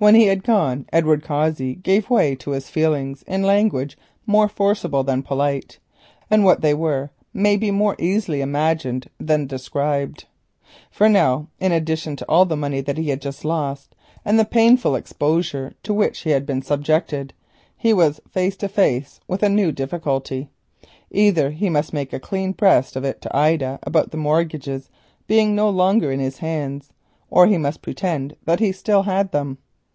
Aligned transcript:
As 0.00 0.06
soon 0.06 0.14
as 0.14 0.20
he 0.22 0.28
had 0.28 0.44
gone, 0.44 0.86
Edward 0.92 1.24
Cossey 1.24 1.74
gave 1.74 2.08
way 2.08 2.36
to 2.36 2.52
his 2.52 2.68
feelings 2.68 3.24
in 3.24 3.42
language 3.42 3.98
forcible 4.54 5.00
rather 5.00 5.06
than 5.10 5.24
polite. 5.24 5.80
For 6.28 6.36
now, 6.38 6.56
in 6.56 7.02
addition 11.72 12.16
to 12.16 12.24
all 12.28 12.44
the 12.44 12.56
money 12.56 12.80
which 12.80 12.96
he 12.96 13.08
had 13.08 13.44
lost, 13.44 13.96
and 14.24 14.38
the 14.38 14.44
painful 14.44 14.94
exposure 14.94 15.74
to 15.82 15.92
which 15.92 16.20
he 16.20 16.30
had 16.30 16.46
been 16.46 16.62
subjected, 16.62 17.34
he 17.76 17.92
was 17.92 18.20
face 18.30 18.56
to 18.58 18.68
face 18.68 19.18
with 19.26 19.42
a 19.42 19.48
new 19.48 19.72
difficulty. 19.72 20.48
Either 21.10 21.50
he 21.50 21.68
must 21.68 21.92
make 21.92 22.12
a 22.12 22.20
clean 22.20 22.52
breast 22.52 22.94
of 22.94 23.02
it 23.02 23.20
to 23.22 23.36
Ida 23.36 23.80
about 23.82 24.12
the 24.12 24.16
mortgages 24.16 24.90
being 25.26 25.56
no 25.56 25.68
longer 25.68 26.12
in 26.12 26.20
his 26.20 26.38
hands 26.38 26.92
or 27.30 27.48
he 27.48 27.58
must 27.58 27.82
pretend 27.82 28.36
that 28.44 28.60
he 28.60 28.70
still 28.70 29.02
had 29.02 29.32
them. 29.32 29.58